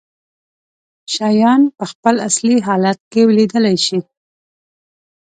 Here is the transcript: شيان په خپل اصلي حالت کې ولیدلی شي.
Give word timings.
شيان 1.15 1.61
په 1.77 1.83
خپل 1.91 2.15
اصلي 2.27 2.57
حالت 2.67 2.99
کې 3.11 3.21
ولیدلی 3.29 3.75
شي. 3.85 3.99